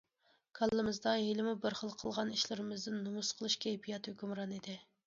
كاللىمىزدا 0.59 1.13
ھېلىمۇ 1.25 1.53
بىر 1.67 1.77
خىل 1.81 1.93
قىلغان 2.01 2.35
ئىشلىرىمىزدىن 2.39 2.99
نومۇس 3.05 3.35
قىلىش 3.39 3.63
كەيپىياتى 3.69 4.17
ھۆكۈمران 4.17 4.61
ئىدى. 4.61 4.83